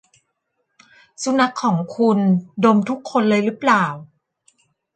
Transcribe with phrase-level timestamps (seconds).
[1.23, 2.19] สุนัขของคุณ
[2.63, 3.83] ดมทุกคนเลยรึเปล่า?